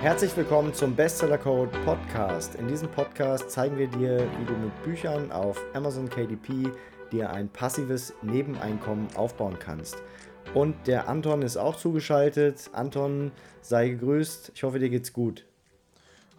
[0.00, 2.54] Herzlich willkommen zum Bestseller Code Podcast.
[2.54, 6.70] In diesem Podcast zeigen wir dir, wie du mit Büchern auf Amazon KDP
[7.10, 9.96] dir ein passives Nebeneinkommen aufbauen kannst.
[10.54, 12.70] Und der Anton ist auch zugeschaltet.
[12.72, 14.52] Anton, sei gegrüßt.
[14.54, 15.44] Ich hoffe, dir geht's gut.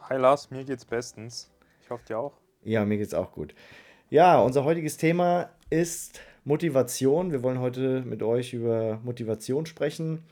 [0.07, 1.51] Hi Lars, mir geht's bestens.
[1.83, 2.33] Ich hoffe, dir auch.
[2.63, 3.53] Ja, mir geht's auch gut.
[4.09, 7.33] Ja, unser heutiges Thema ist Motivation.
[7.33, 10.23] Wir wollen heute mit euch über Motivation sprechen.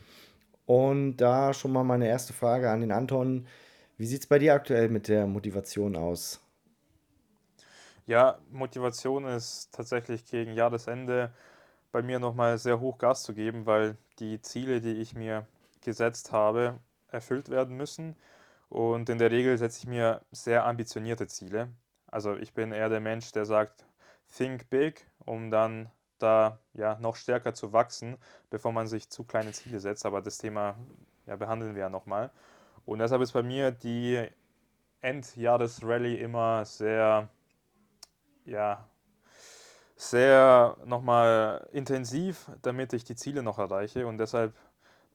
[0.68, 3.48] Und da schon mal meine erste Frage an den Anton.
[3.98, 6.42] Wie sieht es bei dir aktuell mit der Motivation aus?
[8.06, 11.32] Ja, Motivation ist tatsächlich gegen Jahresende
[11.94, 15.48] bei mir nochmal sehr hoch Gas zu geben, weil die Ziele, die ich mir
[15.82, 18.18] gesetzt habe, erfüllt werden müssen.
[18.70, 21.70] Und in der Regel setze ich mir sehr ambitionierte Ziele.
[22.08, 23.86] Also ich bin eher der Mensch, der sagt,
[24.36, 25.90] think big, um dann
[26.20, 28.18] da ja noch stärker zu wachsen,
[28.50, 30.06] bevor man sich zu kleine Ziele setzt.
[30.06, 30.76] Aber das Thema
[31.26, 32.32] ja, behandeln wir ja nochmal.
[32.86, 34.28] Und deshalb ist bei mir die
[35.02, 37.30] Endjahresrallye immer sehr,
[38.46, 38.88] ja,
[39.96, 44.08] sehr nochmal intensiv, damit ich die Ziele noch erreiche.
[44.08, 44.54] Und deshalb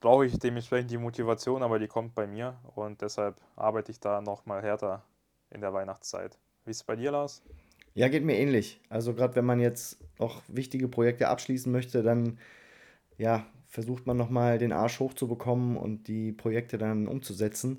[0.01, 2.57] brauche ich dementsprechend die Motivation, aber die kommt bei mir.
[2.75, 5.01] Und deshalb arbeite ich da nochmal härter
[5.49, 6.37] in der Weihnachtszeit.
[6.65, 7.41] Wie ist es bei dir, Lars?
[7.95, 8.79] Ja, geht mir ähnlich.
[8.89, 12.39] Also gerade wenn man jetzt noch wichtige Projekte abschließen möchte, dann
[13.17, 17.77] ja, versucht man nochmal den Arsch hochzubekommen und die Projekte dann umzusetzen.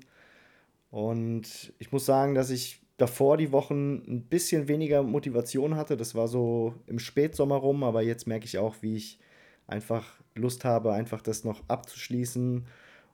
[0.91, 5.97] Und ich muss sagen, dass ich davor die Wochen ein bisschen weniger Motivation hatte.
[5.97, 9.19] Das war so im Spätsommer rum, aber jetzt merke ich auch, wie ich
[9.67, 10.05] einfach
[10.35, 12.65] Lust habe, einfach das noch abzuschließen.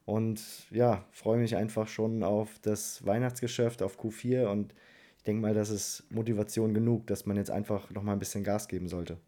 [0.06, 0.42] Und
[0.72, 4.74] ja, freue mich einfach schon auf das Weihnachtsgeschäft, auf Q4 und
[5.22, 8.44] ich denke mal, das ist Motivation genug, dass man jetzt einfach noch mal ein bisschen
[8.44, 9.20] Gas geben sollte.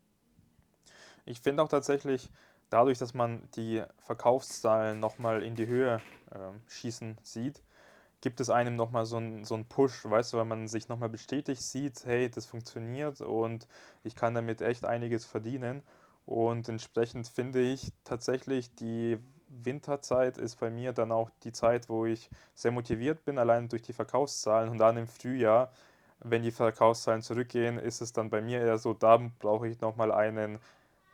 [1.23, 2.31] Ich finde auch tatsächlich,
[2.71, 7.61] dadurch, dass man die Verkaufszahlen noch mal in die Höhe äh, schießen sieht,
[8.21, 10.97] gibt es einem noch mal so einen so Push, weißt du, weil man sich noch
[10.97, 13.67] mal bestätigt sieht, hey, das funktioniert und
[14.03, 15.83] ich kann damit echt einiges verdienen.
[16.25, 19.19] Und entsprechend finde ich tatsächlich, die
[19.61, 23.81] Winterzeit ist bei mir dann auch die Zeit, wo ich sehr motiviert bin, allein durch
[23.81, 24.69] die Verkaufszahlen.
[24.69, 25.71] Und dann im Frühjahr,
[26.23, 30.11] wenn die Verkaufszahlen zurückgehen, ist es dann bei mir eher so, da brauche ich nochmal
[30.11, 30.59] einen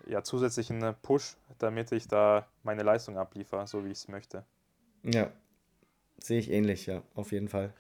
[0.08, 4.44] ja, zusätzlichen Push, damit ich da meine Leistung abliefere, so wie ich es möchte.
[5.04, 5.32] Ja,
[6.20, 7.74] sehe ich ähnlich, ja, auf jeden Fall.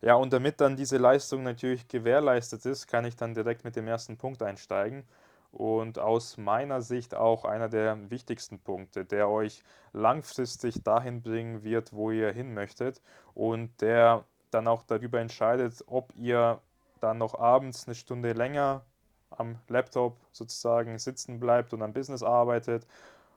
[0.00, 3.88] Ja, und damit dann diese Leistung natürlich gewährleistet ist, kann ich dann direkt mit dem
[3.88, 5.04] ersten Punkt einsteigen
[5.50, 11.92] und aus meiner Sicht auch einer der wichtigsten Punkte, der euch langfristig dahin bringen wird,
[11.92, 13.02] wo ihr hin möchtet
[13.34, 16.60] und der dann auch darüber entscheidet, ob ihr
[17.00, 18.82] dann noch abends eine Stunde länger
[19.30, 22.86] am Laptop sozusagen sitzen bleibt und am Business arbeitet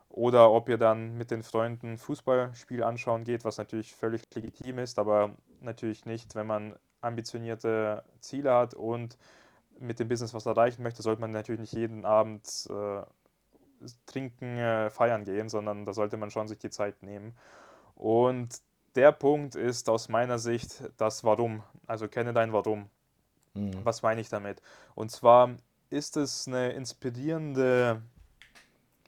[0.10, 5.00] oder ob ihr dann mit den Freunden Fußballspiel anschauen geht, was natürlich völlig legitim ist,
[5.00, 9.18] aber natürlich nicht, wenn man ambitionierte Ziele hat und
[9.80, 13.02] mit dem Business was erreichen möchte, sollte man natürlich nicht jeden Abend äh,
[14.06, 17.36] trinken, äh, feiern gehen, sondern da sollte man schon sich die Zeit nehmen.
[17.96, 18.62] Und
[18.96, 21.63] der Punkt ist aus meiner Sicht das Warum.
[21.88, 22.90] Also kenne dein Warum.
[23.53, 23.84] Mhm.
[23.84, 24.62] Was meine ich damit?
[24.96, 25.52] Und zwar
[25.90, 28.02] ist es eine inspirierende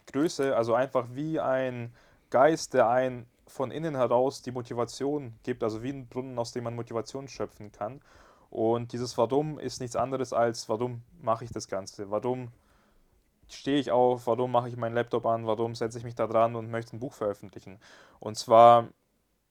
[0.08, 1.94] Größe, also einfach wie ein
[2.30, 6.64] Geist, der einen von innen heraus die Motivation gibt, also wie ein Brunnen, aus dem
[6.64, 8.02] man Motivation schöpfen kann.
[8.50, 12.10] Und dieses Warum ist nichts anderes als, warum mache ich das Ganze?
[12.12, 12.50] Warum
[13.50, 14.28] stehe ich auf?
[14.28, 15.48] Warum mache ich meinen Laptop an?
[15.48, 17.80] Warum setze ich mich da dran und möchte ein Buch veröffentlichen?
[18.20, 18.90] Und zwar,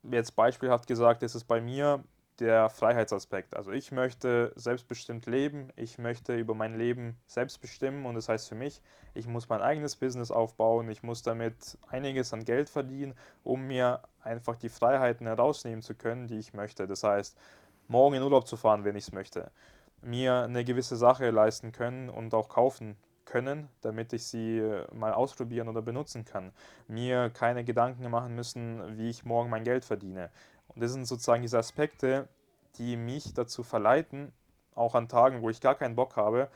[0.02, 2.02] jetzt beispielhaft gesagt, ist es bei mir
[2.38, 3.54] der Freiheitsaspekt.
[3.54, 8.48] Also ich möchte selbstbestimmt leben, ich möchte über mein Leben selbst bestimmen und das heißt
[8.48, 8.80] für mich,
[9.14, 13.14] ich muss mein eigenes Business aufbauen, ich muss damit einiges an Geld verdienen,
[13.44, 16.86] um mir einfach die Freiheiten herausnehmen zu können, die ich möchte.
[16.86, 17.36] Das heißt,
[17.88, 19.50] morgen in Urlaub zu fahren, wenn ich es möchte.
[20.00, 25.12] Mir eine gewisse Sache leisten können und auch kaufen können, damit ich sie äh, mal
[25.12, 26.52] ausprobieren oder benutzen kann.
[26.88, 30.30] Mir keine Gedanken machen müssen, wie ich morgen mein Geld verdiene.
[30.68, 32.28] Und das sind sozusagen diese Aspekte,
[32.76, 34.32] die mich dazu verleiten,
[34.74, 36.48] auch an Tagen, wo ich gar keinen Bock habe,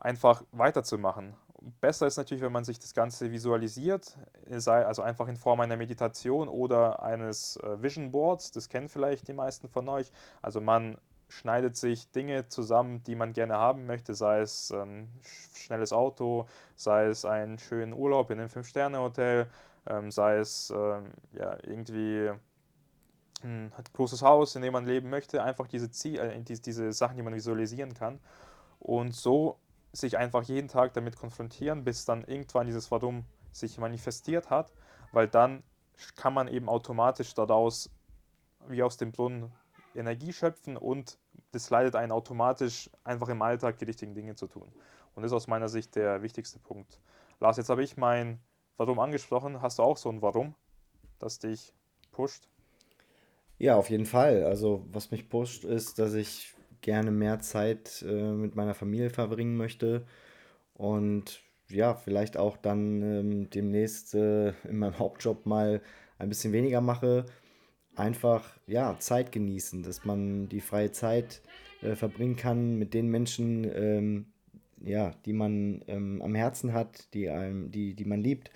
[0.00, 1.34] einfach weiterzumachen.
[1.80, 5.76] Besser ist natürlich, wenn man sich das Ganze visualisiert, sei also einfach in Form einer
[5.76, 8.50] Meditation oder eines äh, Vision Boards.
[8.50, 10.10] Das kennen vielleicht die meisten von euch.
[10.40, 10.98] Also man
[11.38, 15.08] schneidet sich Dinge zusammen, die man gerne haben möchte, sei es ein
[15.54, 16.46] schnelles Auto,
[16.76, 19.46] sei es einen schönen Urlaub in einem Fünf-Sterne-Hotel,
[19.86, 22.30] ähm, sei es ähm, ja, irgendwie
[23.42, 27.22] ein großes Haus, in dem man leben möchte, einfach diese, Ziel, äh, diese Sachen, die
[27.22, 28.20] man visualisieren kann.
[28.78, 29.58] Und so
[29.92, 34.72] sich einfach jeden Tag damit konfrontieren, bis dann irgendwann dieses Warum sich manifestiert hat,
[35.12, 35.62] weil dann
[36.16, 37.90] kann man eben automatisch daraus
[38.68, 39.52] wie aus dem Brunnen
[39.94, 41.18] Energie schöpfen und
[41.52, 44.68] das leitet einen automatisch einfach im Alltag die richtigen Dinge zu tun.
[45.14, 47.00] Und das ist aus meiner Sicht der wichtigste Punkt.
[47.40, 48.40] Lars, jetzt habe ich mein
[48.78, 49.60] Warum angesprochen.
[49.60, 50.54] Hast du auch so ein Warum,
[51.18, 51.74] das dich
[52.10, 52.48] pusht?
[53.58, 54.44] Ja, auf jeden Fall.
[54.44, 59.56] Also, was mich pusht, ist, dass ich gerne mehr Zeit äh, mit meiner Familie verbringen
[59.56, 60.04] möchte
[60.74, 65.80] und ja, vielleicht auch dann ähm, demnächst äh, in meinem Hauptjob mal
[66.18, 67.26] ein bisschen weniger mache.
[67.94, 71.42] Einfach, ja, Zeit genießen, dass man die freie Zeit
[71.82, 74.26] äh, verbringen kann mit den Menschen, ähm,
[74.80, 78.50] ja, die man ähm, am Herzen hat, die, einem, die, die man liebt.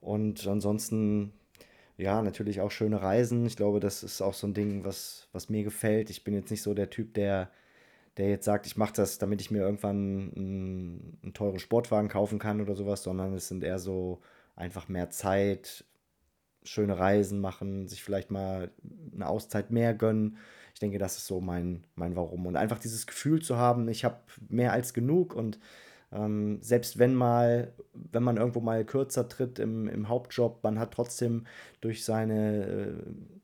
[0.00, 1.32] Und ansonsten,
[1.96, 3.46] ja, natürlich auch schöne Reisen.
[3.46, 6.10] Ich glaube, das ist auch so ein Ding, was, was mir gefällt.
[6.10, 7.50] Ich bin jetzt nicht so der Typ, der,
[8.16, 12.38] der jetzt sagt, ich mache das, damit ich mir irgendwann einen, einen teuren Sportwagen kaufen
[12.38, 14.20] kann oder sowas, sondern es sind eher so
[14.56, 15.84] einfach mehr Zeit,
[16.68, 18.70] schöne Reisen machen, sich vielleicht mal
[19.14, 20.38] eine Auszeit mehr gönnen.
[20.74, 22.46] Ich denke, das ist so mein, mein Warum.
[22.46, 24.18] Und einfach dieses Gefühl zu haben, ich habe
[24.48, 25.58] mehr als genug und
[26.12, 30.92] ähm, selbst wenn mal, wenn man irgendwo mal kürzer tritt im, im Hauptjob, man hat
[30.92, 31.46] trotzdem
[31.80, 32.92] durch seine, äh,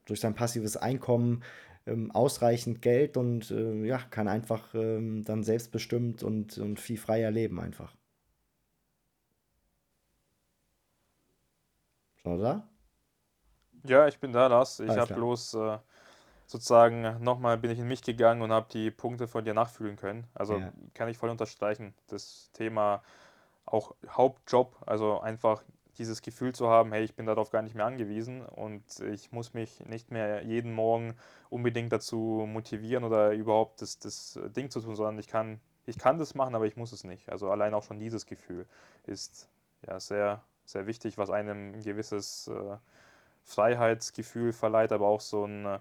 [0.07, 1.43] durch sein passives Einkommen
[1.87, 7.31] ähm, ausreichend Geld und äh, ja, kann einfach ähm, dann selbstbestimmt und, und viel freier
[7.31, 7.95] leben einfach.
[12.25, 12.69] Da?
[13.87, 14.81] Ja, ich bin da, Lars.
[14.81, 15.79] Ich habe bloß äh,
[16.47, 20.27] sozusagen nochmal bin ich in mich gegangen und habe die Punkte von dir nachfühlen können.
[20.35, 20.73] Also Ja.
[20.95, 21.95] kann ich voll unterstreichen.
[22.09, 23.03] Das Thema
[23.67, 25.63] auch Hauptjob, also einfach
[25.99, 29.55] dieses Gefühl zu haben, hey, ich bin darauf gar nicht mehr angewiesen und ich muss
[29.55, 31.15] mich nicht mehr jeden Morgen
[31.51, 36.19] unbedingt dazu motivieren oder überhaupt das, das Ding zu tun, sondern ich kann, ich kann
[36.19, 37.29] das machen, aber ich muss es nicht.
[37.29, 38.67] Also allein auch schon dieses Gefühl
[39.07, 39.49] ist
[39.87, 42.77] ja sehr, sehr wichtig, was einem ein gewisses äh,
[43.45, 45.79] Freiheitsgefühl verleiht, aber auch so ein äh,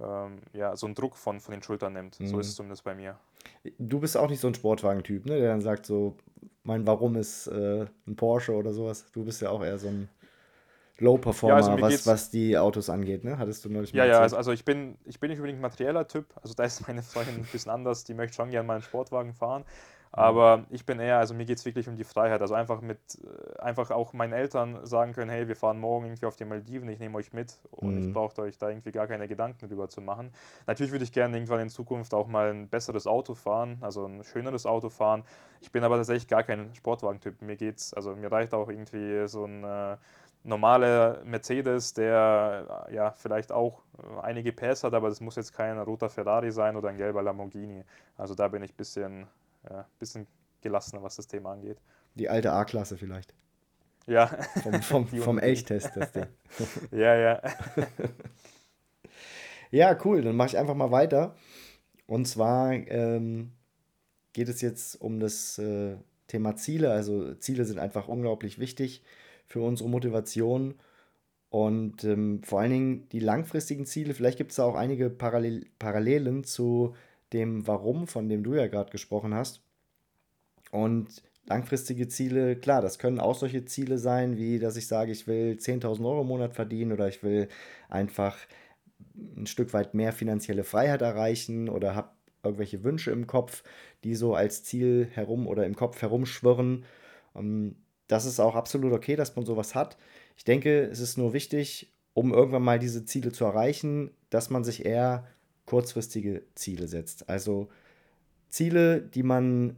[0.00, 2.14] ähm, ja, so einen Druck von, von den Schultern nimmt.
[2.14, 2.56] So ist es mhm.
[2.56, 3.18] zumindest bei mir.
[3.78, 5.38] Du bist auch nicht so ein Sportwagen-Typ, ne?
[5.38, 6.16] der dann sagt so,
[6.62, 9.06] mein Warum ist äh, ein Porsche oder sowas.
[9.12, 10.08] Du bist ja auch eher so ein
[10.98, 13.38] Low-Performer, ja, also was, was die Autos angeht, ne?
[13.38, 15.62] Hattest du neulich mal Ja, ja, also, also, ich, bin, ich bin nicht unbedingt ein
[15.62, 16.26] materieller Typ.
[16.42, 18.04] Also da ist meine Freundin ein bisschen anders.
[18.04, 19.64] Die möchte schon gerne mal einen Sportwagen fahren.
[20.12, 22.40] Aber ich bin eher, also mir geht es wirklich um die Freiheit.
[22.40, 26.26] Also einfach mit, äh, einfach auch meinen Eltern sagen können, hey, wir fahren morgen irgendwie
[26.26, 28.08] auf die Maldiven, ich nehme euch mit und mhm.
[28.08, 30.32] ich brauche euch da irgendwie gar keine Gedanken drüber zu machen.
[30.66, 34.24] Natürlich würde ich gerne irgendwann in Zukunft auch mal ein besseres Auto fahren, also ein
[34.24, 35.22] schöneres Auto fahren.
[35.60, 37.40] Ich bin aber tatsächlich gar kein Sportwagentyp.
[37.42, 39.96] Mir geht's, also mir reicht auch irgendwie so ein äh,
[40.42, 45.52] normaler Mercedes, der äh, ja vielleicht auch äh, einige PS hat, aber das muss jetzt
[45.52, 47.84] kein roter Ferrari sein oder ein gelber Lamborghini.
[48.16, 49.26] Also da bin ich ein bisschen
[49.68, 50.26] ja, bisschen
[50.60, 51.78] gelassener, was das Thema angeht.
[52.14, 53.34] Die alte A-Klasse vielleicht.
[54.06, 54.26] Ja.
[54.62, 56.26] Vom, vom, vom Elchtest, das Ding.
[56.90, 57.40] ja, ja.
[59.70, 60.22] ja, cool.
[60.22, 61.36] Dann mache ich einfach mal weiter.
[62.06, 63.52] Und zwar ähm,
[64.32, 65.96] geht es jetzt um das äh,
[66.26, 66.90] Thema Ziele.
[66.90, 69.02] Also Ziele sind einfach unglaublich wichtig
[69.46, 70.74] für unsere Motivation.
[71.50, 75.66] Und ähm, vor allen Dingen die langfristigen Ziele, vielleicht gibt es da auch einige Parallel
[75.78, 76.94] Parallelen zu
[77.32, 79.62] dem Warum, von dem du ja gerade gesprochen hast.
[80.70, 85.26] Und langfristige Ziele, klar, das können auch solche Ziele sein, wie dass ich sage, ich
[85.26, 87.48] will 10.000 Euro im Monat verdienen oder ich will
[87.88, 88.36] einfach
[89.36, 92.10] ein Stück weit mehr finanzielle Freiheit erreichen oder habe
[92.42, 93.62] irgendwelche Wünsche im Kopf,
[94.04, 96.84] die so als Ziel herum oder im Kopf herumschwirren.
[97.34, 99.96] Ähm, das ist auch absolut okay, dass man sowas hat.
[100.36, 104.64] Ich denke, es ist nur wichtig, um irgendwann mal diese Ziele zu erreichen, dass man
[104.64, 105.26] sich eher
[105.66, 107.28] kurzfristige Ziele setzt.
[107.28, 107.68] Also
[108.48, 109.76] Ziele, die man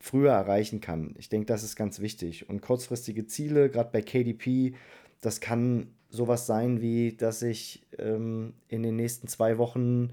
[0.00, 1.14] früher erreichen kann.
[1.18, 2.48] Ich denke, das ist ganz wichtig.
[2.48, 4.74] Und kurzfristige Ziele, gerade bei KDP,
[5.20, 10.10] das kann sowas sein wie, dass ich ähm, in den nächsten zwei Wochen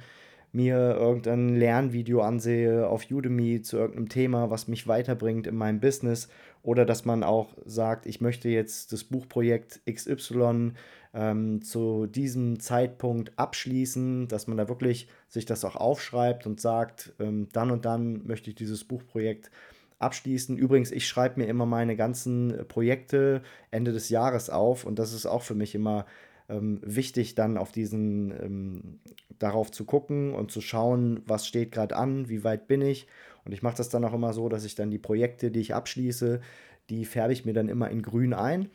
[0.54, 6.28] mir irgendein Lernvideo ansehe auf Udemy zu irgendeinem Thema, was mich weiterbringt in meinem Business.
[6.64, 10.74] Oder dass man auch sagt, ich möchte jetzt das Buchprojekt XY
[11.14, 17.14] ähm, zu diesem Zeitpunkt abschließen, dass man da wirklich sich das auch aufschreibt und sagt,
[17.20, 19.52] ähm, dann und dann möchte ich dieses Buchprojekt
[20.00, 20.58] abschließen.
[20.58, 25.26] Übrigens, ich schreibe mir immer meine ganzen Projekte Ende des Jahres auf und das ist
[25.26, 26.06] auch für mich immer
[26.50, 29.00] ähm, wichtig, dann auf diesen, ähm,
[29.38, 33.08] darauf zu gucken und zu schauen, was steht gerade an, wie weit bin ich.
[33.44, 35.74] Und ich mache das dann auch immer so, dass ich dann die Projekte, die ich
[35.74, 36.42] abschließe,
[36.90, 38.70] die färbe ich mir dann immer in grün ein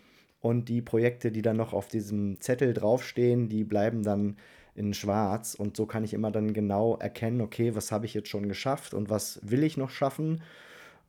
[0.47, 4.37] und die Projekte, die dann noch auf diesem Zettel draufstehen, die bleiben dann
[4.77, 8.29] in schwarz und so kann ich immer dann genau erkennen, okay, was habe ich jetzt
[8.29, 10.43] schon geschafft und was will ich noch schaffen.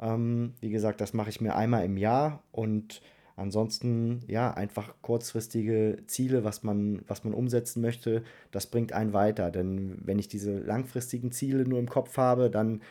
[0.02, 3.02] Ähm, wie gesagt, das mache ich mir einmal im Jahr und
[3.40, 9.52] Ansonsten, ja, einfach kurzfristige Ziele, was man, was man umsetzen möchte, das bringt einen weiter.
[9.52, 12.82] Denn wenn ich diese langfristigen Ziele nur im Kopf habe, dann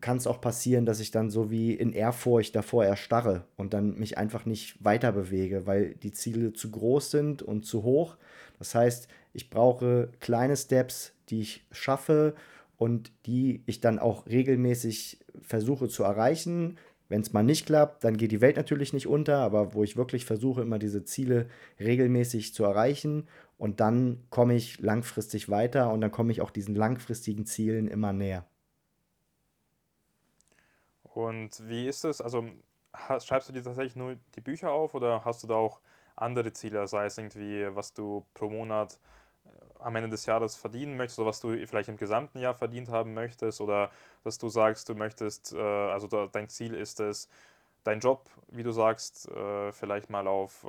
[0.00, 3.98] kann es auch passieren, dass ich dann so wie in Ehrfurcht davor erstarre und dann
[3.98, 8.16] mich einfach nicht weiter bewege, weil die Ziele zu groß sind und zu hoch.
[8.58, 12.34] Das heißt, ich brauche kleine Steps, die ich schaffe
[12.76, 16.78] und die ich dann auch regelmäßig versuche zu erreichen.
[17.08, 19.96] Wenn es mal nicht klappt, dann geht die Welt natürlich nicht unter, aber wo ich
[19.96, 21.48] wirklich versuche, immer diese Ziele
[21.80, 23.26] regelmäßig zu erreichen
[23.56, 28.12] und dann komme ich langfristig weiter und dann komme ich auch diesen langfristigen Zielen immer
[28.12, 28.46] näher.
[31.18, 32.20] Und wie ist es?
[32.20, 32.44] Also
[33.18, 35.80] schreibst du dir tatsächlich nur die Bücher auf oder hast du da auch
[36.14, 39.00] andere Ziele, sei es irgendwie, was du pro Monat
[39.44, 39.48] äh,
[39.80, 43.14] am Ende des Jahres verdienen möchtest oder was du vielleicht im gesamten Jahr verdient haben
[43.14, 43.90] möchtest oder
[44.22, 47.28] dass du sagst, du möchtest, äh, also dein Ziel ist es,
[47.82, 50.64] dein Job, wie du sagst, äh, vielleicht mal auf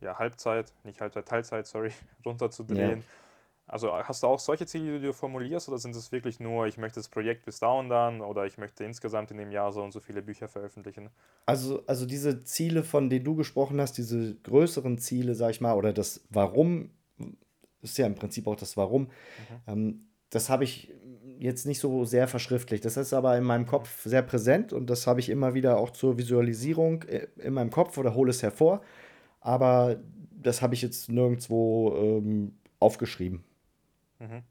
[0.00, 1.92] ja, Halbzeit, nicht Halbzeit, Teilzeit, sorry,
[2.26, 3.00] runterzudrehen.
[3.00, 3.29] Ja.
[3.70, 6.66] Also hast du auch solche Ziele, die du dir formulierst, oder sind es wirklich nur,
[6.66, 9.70] ich möchte das Projekt bis da und dann oder ich möchte insgesamt in dem Jahr
[9.70, 11.08] so und so viele Bücher veröffentlichen?
[11.46, 15.74] Also, also diese Ziele, von denen du gesprochen hast, diese größeren Ziele, sag ich mal,
[15.74, 16.90] oder das Warum,
[17.80, 19.08] ist ja im Prinzip auch das Warum, mhm.
[19.68, 20.92] ähm, das habe ich
[21.38, 22.84] jetzt nicht so sehr verschriftlicht.
[22.84, 25.90] Das ist aber in meinem Kopf sehr präsent und das habe ich immer wieder auch
[25.90, 28.82] zur Visualisierung äh, in meinem Kopf oder hole es hervor.
[29.40, 30.00] Aber
[30.42, 33.44] das habe ich jetzt nirgendwo ähm, aufgeschrieben.
[34.20, 34.42] Mhm.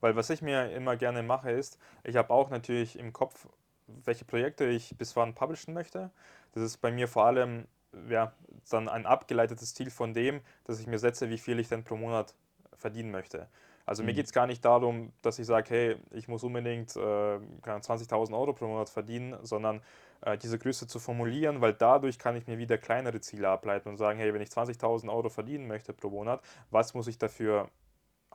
[0.00, 3.48] Weil was ich mir immer gerne mache, ist, ich habe auch natürlich im Kopf,
[3.86, 6.10] welche Projekte ich bis wann publishen möchte.
[6.52, 7.66] Das ist bei mir vor allem
[8.08, 8.32] ja,
[8.70, 11.96] dann ein abgeleitetes Ziel von dem, dass ich mir setze, wie viel ich denn pro
[11.96, 12.34] Monat
[12.74, 13.48] verdienen möchte.
[13.86, 14.06] Also mhm.
[14.06, 18.36] mir geht es gar nicht darum, dass ich sage, hey, ich muss unbedingt äh, 20.000
[18.36, 19.80] Euro pro Monat verdienen, sondern
[20.22, 23.96] äh, diese Größe zu formulieren, weil dadurch kann ich mir wieder kleinere Ziele ableiten und
[23.96, 27.70] sagen, hey, wenn ich 20.000 Euro verdienen möchte pro Monat, was muss ich dafür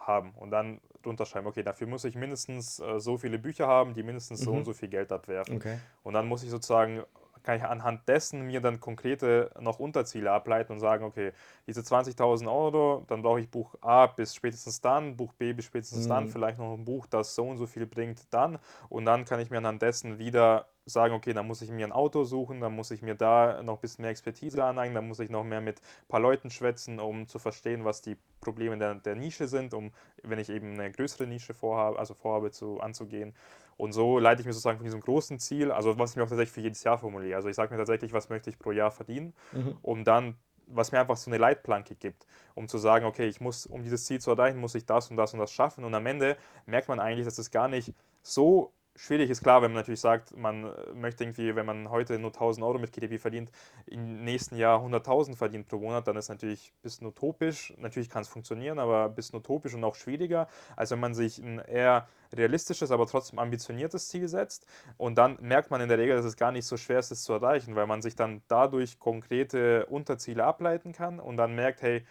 [0.02, 3.94] haben und dann drunter schreiben, okay, dafür muss ich mindestens äh, so viele Bücher haben,
[3.94, 4.46] die mindestens mhm.
[4.46, 5.56] so und so viel Geld abwerfen.
[5.56, 5.80] Okay.
[6.04, 7.04] Und dann muss ich sozusagen,
[7.44, 11.32] kann ich anhand dessen mir dann konkrete noch Unterziele ableiten und sagen, okay,
[11.68, 16.06] diese 20.000 Euro, dann brauche ich Buch A bis spätestens dann, Buch B bis spätestens
[16.06, 16.10] mhm.
[16.10, 19.40] dann, vielleicht noch ein Buch, das so und so viel bringt dann und dann kann
[19.40, 22.76] ich mir anhand dessen wieder sagen, okay, dann muss ich mir ein Auto suchen, dann
[22.76, 25.62] muss ich mir da noch ein bisschen mehr Expertise aneignen, dann muss ich noch mehr
[25.62, 29.74] mit ein paar Leuten schwätzen, um zu verstehen, was die Probleme der, der Nische sind,
[29.74, 29.92] um,
[30.24, 33.34] wenn ich eben eine größere Nische vorhabe, also vorhabe zu, anzugehen.
[33.82, 36.30] Und so leite ich mir sozusagen von diesem großen Ziel, also was ich mir auch
[36.30, 37.36] tatsächlich für jedes Jahr formuliere.
[37.36, 39.76] Also ich sage mir tatsächlich, was möchte ich pro Jahr verdienen, mhm.
[39.82, 40.36] um dann
[40.68, 44.06] was mir einfach so eine Leitplanke gibt, um zu sagen, okay, ich muss, um dieses
[44.06, 45.84] Ziel zu erreichen, muss ich das und das und das schaffen.
[45.84, 49.72] Und am Ende merkt man eigentlich, dass es gar nicht so schwierig ist klar, wenn
[49.72, 53.18] man natürlich sagt, man äh, möchte irgendwie, wenn man heute nur 1000 Euro mit KDP
[53.18, 53.52] verdient,
[53.86, 57.74] im nächsten Jahr 100.000 verdient pro Monat, dann ist natürlich ein bisschen utopisch.
[57.78, 61.38] Natürlich kann es funktionieren, aber ein bisschen utopisch und auch schwieriger, als wenn man sich
[61.40, 64.66] ein eher realistisches, aber trotzdem ambitioniertes Ziel setzt.
[64.98, 67.24] Und dann merkt man in der Regel, dass es gar nicht so schwer ist, es
[67.24, 72.06] zu erreichen, weil man sich dann dadurch konkrete Unterziele ableiten kann und dann merkt, hey,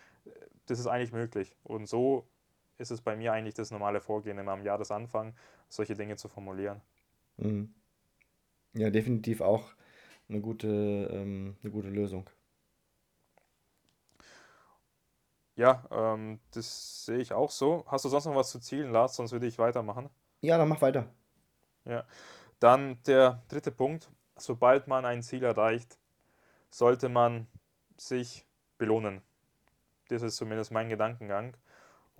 [0.67, 1.57] das ist eigentlich möglich.
[1.63, 2.27] Und so
[2.81, 5.35] ist es bei mir eigentlich das normale Vorgehen immer am Jahresanfang,
[5.69, 6.81] solche Dinge zu formulieren.
[7.37, 7.75] Mhm.
[8.73, 9.73] Ja, definitiv auch
[10.29, 10.69] eine gute,
[11.13, 12.29] ähm, eine gute Lösung.
[15.57, 17.85] Ja, ähm, das sehe ich auch so.
[17.89, 19.17] Hast du sonst noch was zu zielen, Lars?
[19.17, 20.09] Sonst würde ich weitermachen.
[20.41, 21.13] Ja, dann mach weiter.
[21.85, 22.07] Ja.
[22.61, 24.11] Dann der dritte Punkt.
[24.37, 25.99] Sobald man ein Ziel erreicht,
[26.71, 27.47] sollte man
[27.99, 28.47] sich
[28.79, 29.21] belohnen.
[30.09, 31.55] Das ist zumindest mein Gedankengang.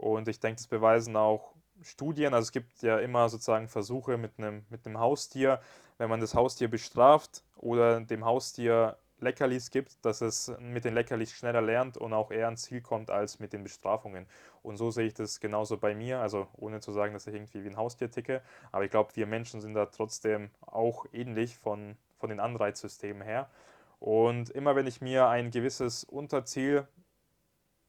[0.00, 1.52] Und ich denke, das beweisen auch
[1.83, 2.33] Studien.
[2.33, 5.61] Also es gibt ja immer sozusagen Versuche mit einem, mit einem Haustier,
[5.99, 11.33] wenn man das Haustier bestraft oder dem Haustier Leckerlis gibt, dass es mit den Leckerlis
[11.33, 14.26] schneller lernt und auch eher ans Ziel kommt als mit den Bestrafungen.
[14.62, 17.62] Und so sehe ich das genauso bei mir, also ohne zu sagen, dass ich irgendwie
[17.62, 18.40] wie ein Haustier ticke,
[18.73, 23.50] aber ich glaube, wir Menschen sind da trotzdem auch ähnlich von, von den Anreizsystemen her.
[23.99, 26.88] Und immer wenn ich mir ein gewisses Unterziel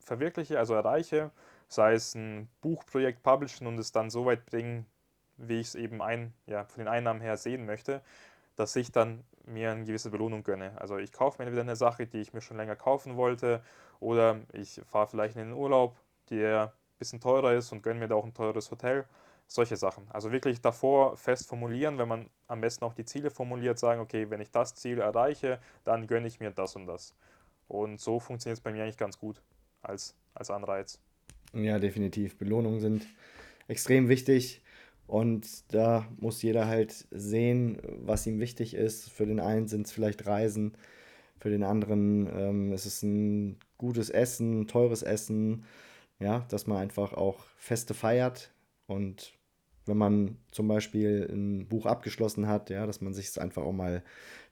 [0.03, 1.32] verwirkliche, also erreiche,
[1.72, 4.86] sei es ein Buchprojekt publishen und es dann so weit bringen,
[5.38, 8.01] wie ich es eben ein, ja, von den Einnahmen her sehen möchte,
[8.58, 10.74] dass ich dann mir eine gewisse Belohnung gönne.
[10.80, 13.63] Also ich kaufe mir wieder eine Sache, die ich mir schon länger kaufen wollte
[14.01, 15.96] oder ich fahre vielleicht in den Urlaub,
[16.30, 19.06] der ein bisschen teurer ist und gönne mir da auch ein teures Hotel.
[19.48, 20.06] Solche Sachen.
[20.12, 24.30] Also wirklich davor fest formulieren, wenn man am besten auch die Ziele formuliert, sagen, okay,
[24.30, 27.16] wenn ich das Ziel erreiche, dann gönne ich mir das und das.
[27.70, 29.42] Und so funktioniert es bei mir eigentlich ganz gut
[29.82, 31.00] als, als Anreiz.
[31.53, 32.38] Ja, definitiv.
[32.38, 33.05] Belohnungen sind
[33.67, 34.62] extrem wichtig
[35.08, 39.10] und da muss jeder halt sehen, was ihm wichtig ist.
[39.10, 40.77] Für den einen sind es vielleicht Reisen,
[41.39, 45.65] Für den anderen ähm, ist es ein gutes Essen, teures Essen,
[46.20, 48.53] ja, dass man einfach auch Feste feiert
[48.88, 49.34] und
[49.88, 53.74] wenn man zum Beispiel ein Buch abgeschlossen hat, ja, dass man sich es einfach auch
[53.74, 54.03] mal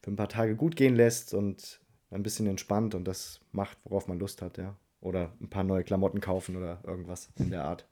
[0.04, 4.08] für ein paar Tage gut gehen lässt und ein bisschen entspannt und das macht, worauf
[4.08, 4.78] man Lust hat, ja.
[5.02, 7.88] Oder ein paar neue Klamotten kaufen oder irgendwas in der Art.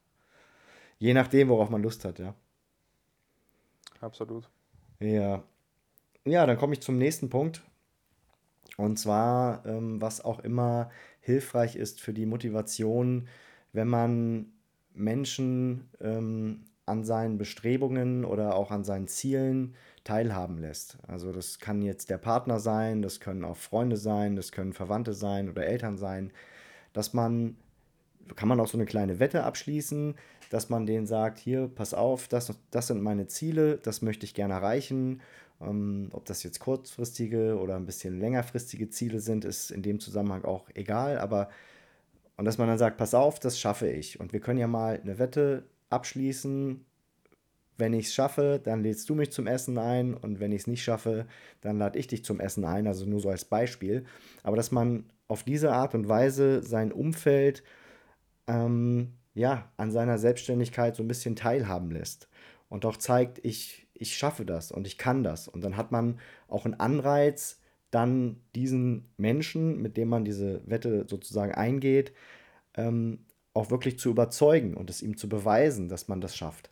[0.99, 2.33] Je nachdem, worauf man Lust hat, ja.
[4.01, 4.49] Absolut.
[4.99, 5.43] Ja.
[6.25, 7.63] Ja, dann komme ich zum nächsten Punkt.
[8.77, 13.27] Und zwar, ähm, was auch immer hilfreich ist für die Motivation,
[13.73, 14.51] wenn man
[14.93, 20.97] Menschen ähm, an seinen Bestrebungen oder auch an seinen Zielen teilhaben lässt.
[21.07, 25.13] Also das kann jetzt der Partner sein, das können auch Freunde sein, das können Verwandte
[25.13, 26.31] sein oder Eltern sein,
[26.97, 27.55] dass man,
[28.35, 30.15] kann man auch so eine kleine Wette abschließen,
[30.49, 34.33] dass man denen sagt, hier, pass auf, das, das sind meine Ziele, das möchte ich
[34.33, 35.21] gerne erreichen.
[35.61, 40.43] Ähm, ob das jetzt kurzfristige oder ein bisschen längerfristige Ziele sind, ist in dem Zusammenhang
[40.43, 41.49] auch egal, aber
[42.37, 44.19] und dass man dann sagt, pass auf, das schaffe ich.
[44.19, 46.85] Und wir können ja mal eine Wette abschließen.
[47.77, 50.67] Wenn ich es schaffe, dann lädst du mich zum Essen ein und wenn ich es
[50.67, 51.27] nicht schaffe,
[51.62, 52.88] dann lade ich dich zum Essen ein.
[52.88, 54.05] Also nur so als Beispiel.
[54.43, 57.63] Aber dass man auf diese Art und Weise sein Umfeld
[58.48, 62.27] ähm, ja, an seiner Selbstständigkeit so ein bisschen teilhaben lässt
[62.69, 65.48] und auch zeigt, ich, ich schaffe das und ich kann das.
[65.48, 71.05] Und dann hat man auch einen Anreiz, dann diesen Menschen, mit dem man diese Wette
[71.07, 72.13] sozusagen eingeht,
[72.74, 76.69] ähm, auch wirklich zu überzeugen und es ihm zu beweisen, dass man das schafft.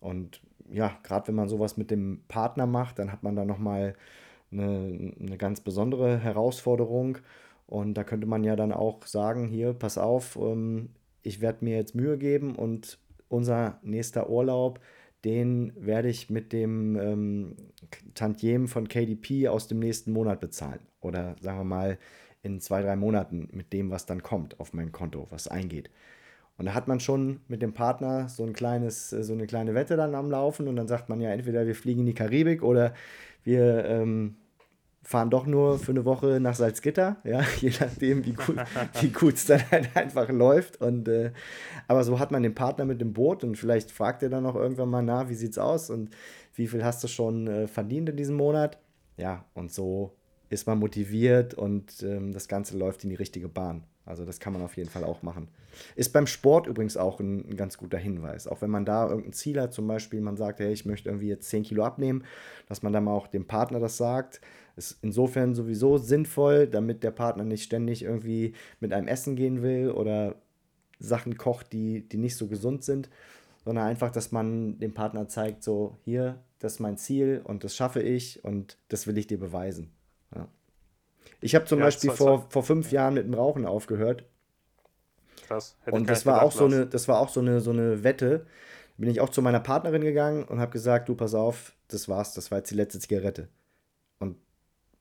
[0.00, 0.40] Und
[0.70, 3.94] ja, gerade wenn man sowas mit dem Partner macht, dann hat man da nochmal
[4.50, 7.18] eine, eine ganz besondere Herausforderung.
[7.66, 10.90] Und da könnte man ja dann auch sagen, hier, pass auf, ähm,
[11.22, 14.80] ich werde mir jetzt Mühe geben und unser nächster Urlaub,
[15.24, 17.56] den werde ich mit dem ähm,
[18.14, 20.80] Tantiem von KDP aus dem nächsten Monat bezahlen.
[21.00, 21.98] Oder sagen wir mal
[22.42, 25.90] in zwei, drei Monaten mit dem, was dann kommt auf mein Konto, was eingeht.
[26.58, 29.96] Und da hat man schon mit dem Partner so ein kleines, so eine kleine Wette
[29.96, 32.94] dann am Laufen und dann sagt man ja entweder wir fliegen in die Karibik oder
[33.44, 34.36] wir ähm,
[35.08, 38.56] fahren doch nur für eine Woche nach Salzgitter, ja, je nachdem, wie gut
[39.00, 40.80] wie es dann halt einfach läuft.
[40.80, 41.30] Und, äh,
[41.86, 44.56] aber so hat man den Partner mit dem Boot und vielleicht fragt er dann auch
[44.56, 46.10] irgendwann mal, na, wie sieht's aus und
[46.54, 48.78] wie viel hast du schon äh, verdient in diesem Monat?
[49.16, 50.12] Ja, und so
[50.50, 53.84] ist man motiviert und ähm, das Ganze läuft in die richtige Bahn.
[54.08, 55.48] Also das kann man auf jeden Fall auch machen.
[55.94, 58.46] Ist beim Sport übrigens auch ein, ein, ganz guter Hinweis.
[58.46, 61.28] Auch wenn man da irgendein Ziel hat, zum Beispiel man sagt, hey, ich möchte irgendwie
[61.28, 62.24] jetzt 10 Kilo abnehmen,
[62.68, 64.40] dass man dann mal auch dem Partner das sagt.
[64.76, 69.90] Ist insofern sowieso sinnvoll, damit der Partner nicht ständig irgendwie mit einem essen gehen will
[69.90, 70.36] oder
[70.98, 73.10] Sachen kocht, die, die nicht so gesund sind,
[73.64, 77.76] sondern einfach, dass man dem Partner zeigt, so hier, das ist mein Ziel und das
[77.76, 79.92] schaffe ich und das will ich dir beweisen.
[81.40, 84.24] Ich habe zum ja, Beispiel vor, vor fünf Jahren mit dem Rauchen aufgehört.
[85.46, 85.76] Krass.
[85.82, 88.46] Hätte und das war auch so eine, das war auch so eine, so eine Wette.
[88.96, 92.34] Bin ich auch zu meiner Partnerin gegangen und habe gesagt, du pass auf, das war's,
[92.34, 93.48] das war jetzt die letzte Zigarette.
[94.18, 94.36] Und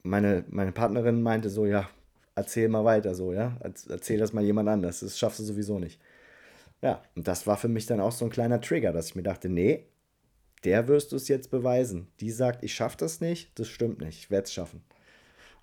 [0.03, 1.89] meine, meine Partnerin meinte so, ja,
[2.35, 5.99] erzähl mal weiter so, ja, erzähl das mal jemand anders, das schaffst du sowieso nicht.
[6.81, 9.23] Ja, und das war für mich dann auch so ein kleiner Trigger, dass ich mir
[9.23, 9.87] dachte, nee,
[10.63, 12.07] der wirst du es jetzt beweisen.
[12.19, 14.83] Die sagt, ich schaffe das nicht, das stimmt nicht, ich werde es schaffen.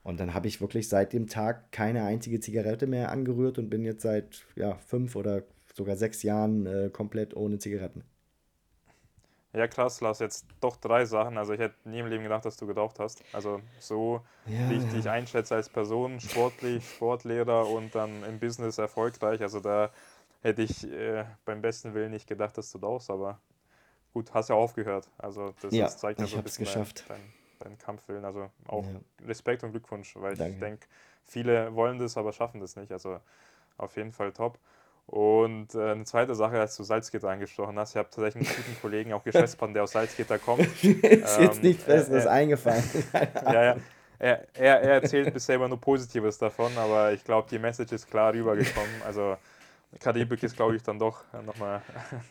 [0.04, 3.84] Und dann habe ich wirklich seit dem Tag keine einzige Zigarette mehr angerührt und bin
[3.84, 8.04] jetzt seit ja, fünf oder sogar sechs Jahren äh, komplett ohne Zigaretten.
[9.54, 11.38] Ja, krass, Lars, jetzt doch drei Sachen.
[11.38, 13.22] Also ich hätte nie im Leben gedacht, dass du geraucht hast.
[13.32, 14.90] Also so, ja, wie ich ja.
[14.90, 19.40] dich einschätze als Person, sportlich, Sportlehrer und dann im Business erfolgreich.
[19.40, 19.90] Also da
[20.42, 23.38] hätte ich äh, beim besten Willen nicht gedacht, dass du rauchst, aber
[24.12, 25.08] gut, hast ja aufgehört.
[25.16, 27.04] Also das, ja, das zeigt ja so ein bisschen geschafft.
[27.08, 27.20] Dein,
[27.64, 28.24] deinen Kampfwillen.
[28.24, 29.26] Also auch ja.
[29.26, 30.54] Respekt und Glückwunsch, weil Danke.
[30.54, 30.86] ich denke,
[31.24, 32.92] viele wollen das, aber schaffen das nicht.
[32.92, 33.20] Also
[33.76, 34.58] auf jeden Fall top.
[35.06, 38.80] Und äh, eine zweite Sache, als du Salzgitter angesprochen hast, ich habe tatsächlich einen guten
[38.80, 40.60] Kollegen, auch Geschäftspartner, der aus Salzgitter kommt.
[40.82, 42.84] ist ähm, jetzt nicht Besseres eingefallen.
[43.44, 43.76] ja, ja.
[44.18, 48.08] Er, er, er erzählt bisher immer nur Positives davon, aber ich glaube, die Message ist
[48.08, 49.02] klar rübergekommen.
[49.04, 49.36] Also
[50.00, 51.82] Karibik ist, glaube ich, dann doch nochmal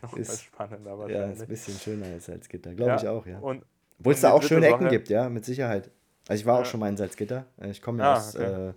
[0.01, 0.85] noch ist, spannend.
[0.85, 3.37] ja, ist ein bisschen schöner als Salzgitter, glaube ja, ich auch, ja.
[3.39, 3.63] Und
[4.03, 5.89] obwohl es da auch schöne Ecken gibt, ja, mit Sicherheit.
[6.27, 6.61] Also ich war ja.
[6.61, 7.45] auch schon mal in Salzgitter.
[7.69, 8.69] Ich komme ja ah, aus okay.
[8.69, 8.73] äh,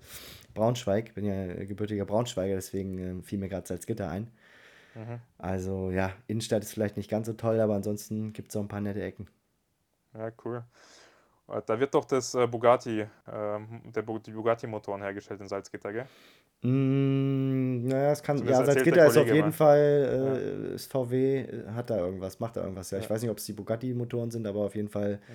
[0.54, 4.30] Braunschweig, bin ja gebürtiger Braunschweiger, deswegen äh, fiel mir gerade Salzgitter ein.
[4.94, 5.18] Mhm.
[5.36, 8.68] Also ja, Innenstadt ist vielleicht nicht ganz so toll, aber ansonsten gibt es auch ein
[8.68, 9.26] paar nette Ecken.
[10.14, 10.62] Ja, cool.
[11.48, 16.06] Äh, da wird doch das äh, Bugatti, äh, der, die Bugatti-Motoren hergestellt in Salzgitter, gell?
[16.62, 19.52] Mm, naja, es kann, ja, Salzgitter ist auf jeden mal.
[19.52, 22.90] Fall, äh, ist VW, hat da irgendwas, macht da irgendwas.
[22.90, 23.04] Ja, ja.
[23.04, 25.34] ich weiß nicht, ob es die Bugatti-Motoren sind, aber auf jeden Fall ja.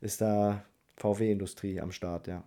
[0.00, 0.62] ist da
[0.96, 2.42] VW-Industrie am Start, ja.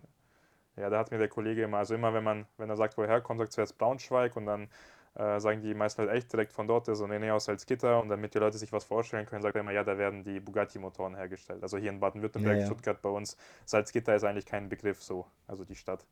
[0.77, 3.19] Ja, da hat mir der Kollege immer, also immer, wenn man, wenn er sagt, woher
[3.21, 4.69] kommt, sagt zuerst Braunschweig und dann
[5.15, 8.01] äh, sagen die meisten halt echt direkt von dort und in der Nähe aus Salzgitter
[8.01, 10.39] und damit die Leute sich was vorstellen können, sagt er immer, ja, da werden die
[10.39, 11.61] Bugatti-Motoren hergestellt.
[11.63, 12.65] Also hier in Baden-Württemberg, ja, ja.
[12.65, 16.05] Stuttgart bei uns, Salzgitter ist eigentlich kein Begriff so, also die Stadt.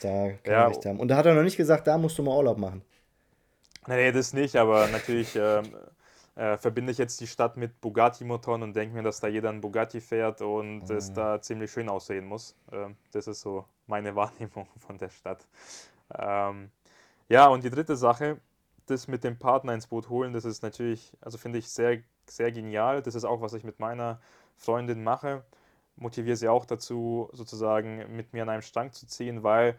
[0.00, 1.00] da kann ja, recht haben.
[1.00, 2.82] Und da hat er noch nicht gesagt, da musst du mal Urlaub machen.
[3.86, 5.74] Nee, das nicht, aber natürlich ähm,
[6.34, 9.60] äh, verbinde ich jetzt die Stadt mit Bugatti-Motoren und denke mir, dass da jeder ein
[9.60, 10.96] Bugatti fährt und mhm.
[10.96, 12.56] es da ziemlich schön aussehen muss.
[12.72, 15.46] Ähm, das ist so meine Wahrnehmung von der Stadt.
[16.18, 16.70] Ähm,
[17.28, 18.38] ja, und die dritte Sache,
[18.86, 22.52] das mit dem Partner ins Boot holen, das ist natürlich, also finde ich sehr, sehr
[22.52, 23.02] genial.
[23.02, 24.20] Das ist auch, was ich mit meiner
[24.56, 25.44] Freundin mache.
[25.96, 29.78] Motiviere sie auch dazu, sozusagen mit mir an einem Strang zu ziehen, weil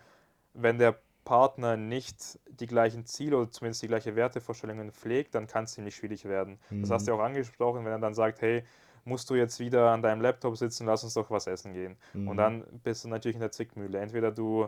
[0.53, 5.63] wenn der Partner nicht die gleichen Ziele oder zumindest die gleiche Wertevorstellungen pflegt, dann kann
[5.63, 6.60] es ziemlich schwierig werden.
[6.69, 6.82] Mhm.
[6.82, 7.19] Das hast du mhm.
[7.19, 8.63] auch angesprochen, wenn er dann sagt, hey,
[9.06, 11.97] musst du jetzt wieder an deinem Laptop sitzen, lass uns doch was essen gehen.
[12.13, 12.27] Mhm.
[12.27, 13.99] Und dann bist du natürlich in der Zickmühle.
[13.99, 14.67] Entweder du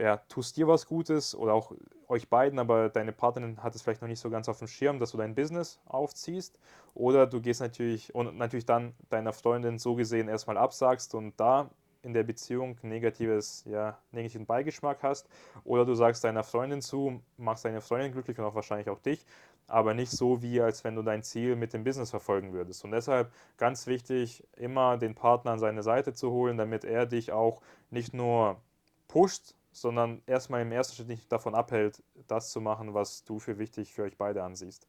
[0.00, 1.72] ja, tust dir was Gutes oder auch
[2.08, 4.98] euch beiden, aber deine Partnerin hat es vielleicht noch nicht so ganz auf dem Schirm,
[4.98, 6.58] dass du dein Business aufziehst.
[6.94, 11.70] Oder du gehst natürlich und natürlich dann deiner Freundin so gesehen erstmal absagst und da
[12.02, 15.26] in der Beziehung negatives, ja, negativen Beigeschmack hast.
[15.64, 19.24] Oder du sagst deiner Freundin zu, machst deine Freundin glücklich und auch wahrscheinlich auch dich,
[19.66, 22.84] aber nicht so wie, als wenn du dein Ziel mit dem Business verfolgen würdest.
[22.84, 27.32] Und deshalb ganz wichtig, immer den Partner an seine Seite zu holen, damit er dich
[27.32, 28.60] auch nicht nur
[29.08, 33.58] pusht, sondern erstmal im ersten Schritt nicht davon abhält, das zu machen, was du für
[33.58, 34.86] wichtig für euch beide ansiehst.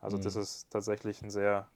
[0.00, 0.22] Also mhm.
[0.22, 1.68] das ist tatsächlich ein sehr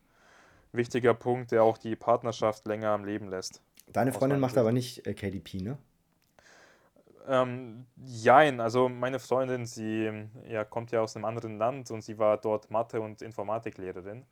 [0.73, 3.63] wichtiger Punkt, der auch die Partnerschaft länger am Leben lässt.
[3.93, 5.79] Deine Freundin macht aber nicht äh, KDP, ne?
[7.29, 12.19] Ähm, jein, also meine Freundin, sie ja, kommt ja aus einem anderen Land und sie
[12.19, 14.25] war dort Mathe- und Informatiklehrerin.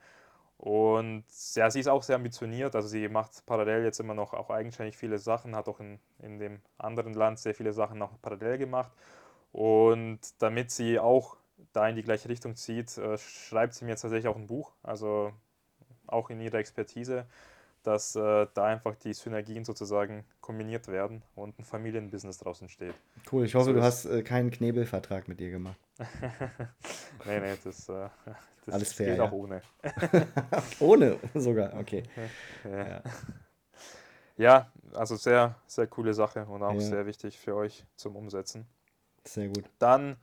[0.58, 4.50] Und ja, sie ist auch sehr ambitioniert, also sie macht parallel jetzt immer noch auch
[4.50, 8.58] eigenständig viele Sachen, hat auch in, in dem anderen Land sehr viele Sachen noch parallel
[8.58, 8.92] gemacht.
[9.52, 11.36] Und damit sie auch
[11.72, 15.32] da in die gleiche Richtung zieht, äh, schreibt sie mir tatsächlich auch ein Buch, also
[16.06, 17.26] auch in ihrer Expertise
[17.84, 22.94] dass äh, da einfach die Synergien sozusagen kombiniert werden und ein Familienbusiness draus entsteht.
[23.30, 25.78] Cool, ich hoffe, so du hast äh, keinen Knebelvertrag mit dir gemacht.
[27.26, 28.08] nee, nee, das, äh,
[28.64, 29.24] das Alles fair, geht ja.
[29.24, 29.62] auch ohne.
[30.80, 32.02] ohne sogar, okay.
[32.64, 32.86] Ja.
[32.86, 33.02] Ja.
[34.36, 34.72] ja.
[34.94, 38.66] also sehr, sehr coole Sache und auch sehr wichtig für euch zum Umsetzen.
[39.24, 39.64] Sehr gut.
[39.78, 40.16] Dann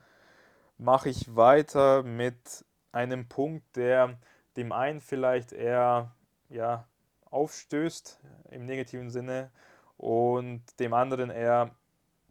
[0.78, 4.18] mache ich weiter mit einem Punkt, der
[4.56, 6.12] dem einen vielleicht eher
[6.48, 6.86] ja,
[7.32, 9.50] aufstößt im negativen Sinne
[9.96, 11.74] und dem anderen eher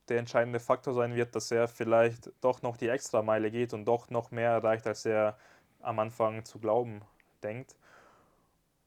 [0.07, 4.09] der entscheidende Faktor sein wird, dass er vielleicht doch noch die Extrameile geht und doch
[4.09, 5.37] noch mehr erreicht, als er
[5.81, 7.01] am Anfang zu glauben
[7.43, 7.75] denkt.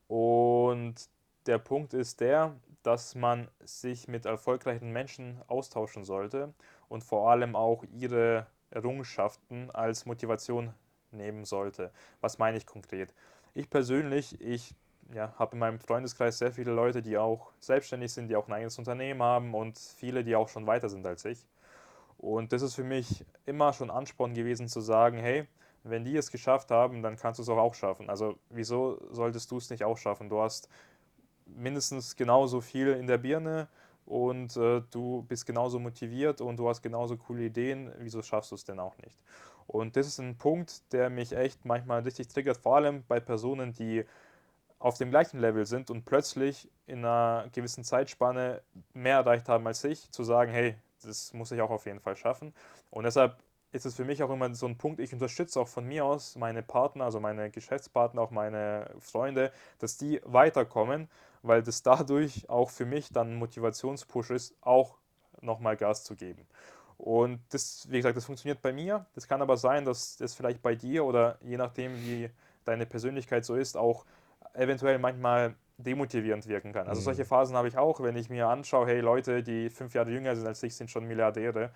[0.07, 0.95] Und
[1.47, 6.53] der Punkt ist der, dass man sich mit erfolgreichen Menschen austauschen sollte
[6.89, 10.75] und vor allem auch ihre Errungenschaften als Motivation
[11.11, 11.91] nehmen sollte.
[12.21, 13.15] Was meine ich konkret?
[13.55, 14.75] Ich persönlich, ich
[15.13, 18.55] ja, habe in meinem Freundeskreis sehr viele Leute, die auch selbstständig sind, die auch ein
[18.55, 21.47] eigenes Unternehmen haben und viele, die auch schon weiter sind als ich.
[22.19, 25.47] Und das ist für mich immer schon Ansporn gewesen zu sagen, hey,
[25.83, 28.09] wenn die es geschafft haben, dann kannst du es auch, auch schaffen.
[28.09, 30.31] Also wieso solltest du es nicht auch schaffen?
[30.31, 30.69] Du hast
[31.47, 33.69] mindestens genauso viel in der Birne
[34.07, 37.93] und äh, du bist genauso motiviert und du hast genauso coole Ideen.
[37.99, 39.19] Wieso schaffst du es denn auch nicht?
[39.67, 43.73] Und das ist ein Punkt, der mich echt manchmal richtig triggert, vor allem bei Personen,
[43.73, 44.05] die
[44.85, 48.61] auf dem gleichen Level sind und plötzlich in einer gewissen Zeitspanne
[48.93, 52.17] mehr erreicht haben als ich, zu sagen, hey, das muss ich auch auf jeden Fall
[52.17, 52.53] schaffen.
[52.91, 53.39] Und deshalb
[53.73, 56.37] ist es für mich auch immer so ein Punkt, ich unterstütze auch von mir aus
[56.37, 61.09] meine Partner, also meine Geschäftspartner, auch meine Freunde, dass die weiterkommen,
[61.41, 64.99] weil das dadurch auch für mich dann Motivationspush ist, auch
[65.41, 66.47] nochmal Gas zu geben.
[66.99, 69.07] Und das, wie gesagt, das funktioniert bei mir.
[69.15, 72.29] Das kann aber sein, dass das vielleicht bei dir oder je nachdem, wie
[72.67, 74.05] deine Persönlichkeit so ist, auch
[74.55, 76.89] eventuell manchmal demotivierend wirken kann.
[76.89, 77.05] Also mhm.
[77.05, 80.35] solche Phasen habe ich auch, wenn ich mir anschaue, hey, Leute, die fünf Jahre jünger
[80.37, 81.71] sind als ich, sind schon Milliardäre.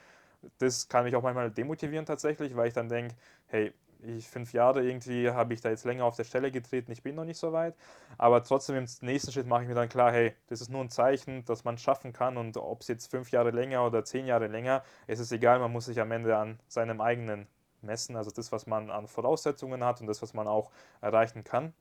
[0.59, 3.15] Das kann mich auch manchmal demotivieren tatsächlich, weil ich dann denke,
[3.49, 7.03] hey, ich fünf Jahre irgendwie habe ich da jetzt länger auf der Stelle getreten, ich
[7.03, 7.75] bin noch nicht so weit.
[8.17, 10.91] Aber trotzdem im nächsten Schritt mache ich mir dann klar, hey, das ist nur ein
[10.91, 14.27] Zeichen, dass man es schaffen kann und ob es jetzt fünf Jahre länger oder zehn
[14.27, 17.49] Jahre länger, es ist egal, man muss sich am Ende an seinem eigenen
[17.83, 21.73] messen, also das, was man an Voraussetzungen hat und das, was man auch erreichen kann.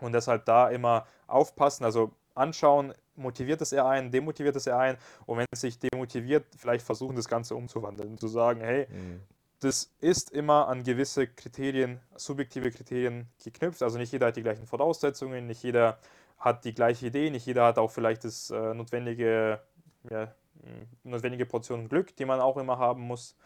[0.00, 4.98] Und deshalb da immer aufpassen, also anschauen, motiviert es er einen, demotiviert es er einen.
[5.26, 8.18] Und wenn es sich demotiviert, vielleicht versuchen, das Ganze umzuwandeln.
[8.18, 9.20] Zu sagen, hey, mhm.
[9.60, 13.82] das ist immer an gewisse Kriterien, subjektive Kriterien geknüpft.
[13.82, 15.98] Also nicht jeder hat die gleichen Voraussetzungen, nicht jeder
[16.38, 19.60] hat die gleiche Idee, nicht jeder hat auch vielleicht das äh, notwendige
[20.08, 20.32] ja,
[20.64, 23.36] eine notwendige Portion Glück, die man auch immer haben muss.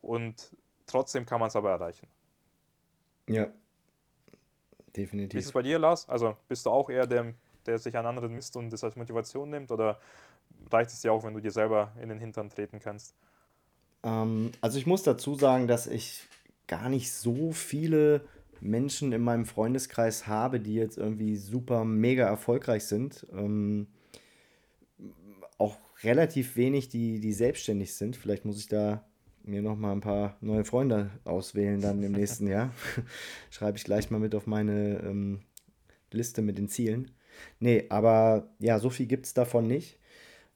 [0.00, 2.06] Und trotzdem kann man es aber erreichen.
[3.28, 3.48] Ja,
[4.96, 5.34] definitiv.
[5.34, 6.08] Wie ist es bei dir, Lars?
[6.08, 7.34] Also bist du auch eher der,
[7.66, 9.70] der sich an anderen misst und das als Motivation nimmt?
[9.70, 9.98] Oder
[10.70, 13.14] reicht es dir auch, wenn du dir selber in den Hintern treten kannst?
[14.02, 16.26] Ähm, also ich muss dazu sagen, dass ich
[16.66, 18.22] gar nicht so viele
[18.60, 23.26] Menschen in meinem Freundeskreis habe, die jetzt irgendwie super mega erfolgreich sind.
[23.32, 23.86] Ähm,
[25.58, 28.16] auch relativ wenig, die, die selbstständig sind.
[28.16, 29.07] Vielleicht muss ich da
[29.48, 32.72] mir noch mal ein paar neue Freunde auswählen dann im nächsten Jahr.
[33.50, 35.40] Schreibe ich gleich mal mit auf meine ähm,
[36.12, 37.10] Liste mit den Zielen.
[37.60, 39.98] Nee, aber ja, so viel gibt es davon nicht.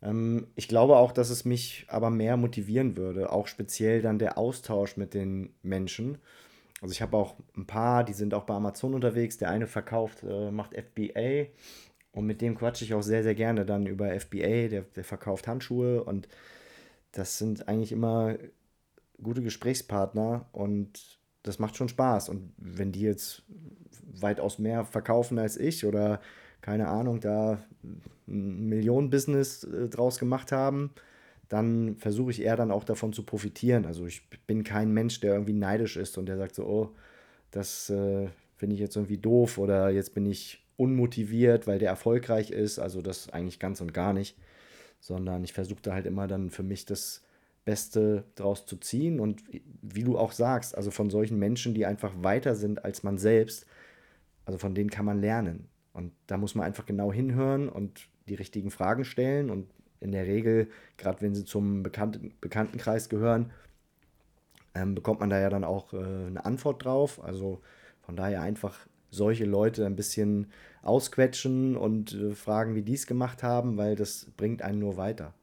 [0.03, 4.39] Ähm, ich glaube auch, dass es mich aber mehr motivieren würde, auch speziell dann der
[4.39, 6.19] Austausch mit den Menschen.
[6.81, 9.39] Also ich habe auch ein paar, die sind auch bei Amazon unterwegs.
[9.39, 11.47] Der eine verkauft, äh, macht FBA
[12.13, 14.69] und mit dem quatsche ich auch sehr, sehr gerne dann über FBA.
[14.69, 16.29] Der, der verkauft Handschuhe und
[17.13, 18.37] das sind eigentlich immer
[19.23, 22.29] gute Gesprächspartner und das macht schon Spaß.
[22.29, 23.43] Und wenn die jetzt
[24.21, 26.21] weitaus mehr verkaufen als ich oder
[26.61, 27.59] keine Ahnung, da
[28.29, 30.93] ein Millionen-Business äh, draus gemacht haben,
[31.49, 33.85] dann versuche ich eher dann auch davon zu profitieren.
[33.85, 36.95] Also ich bin kein Mensch, der irgendwie neidisch ist und der sagt so, oh,
[37.51, 42.51] das äh, finde ich jetzt irgendwie doof oder jetzt bin ich unmotiviert, weil der erfolgreich
[42.51, 42.79] ist.
[42.79, 44.39] Also das eigentlich ganz und gar nicht,
[45.01, 47.23] sondern ich versuche da halt immer dann für mich das
[47.65, 49.43] Beste draus zu ziehen und
[49.83, 53.67] wie du auch sagst, also von solchen Menschen, die einfach weiter sind als man selbst,
[54.45, 55.69] also von denen kann man lernen.
[55.93, 59.69] Und da muss man einfach genau hinhören und die richtigen Fragen stellen und
[60.01, 63.53] in der Regel, gerade wenn sie zum Bekannten Bekanntenkreis gehören,
[64.75, 67.23] ähm, bekommt man da ja dann auch äh, eine Antwort drauf.
[67.23, 67.61] Also
[68.01, 70.51] von daher einfach solche Leute ein bisschen
[70.83, 75.35] ausquetschen und äh, fragen, wie die es gemacht haben, weil das bringt einen nur weiter.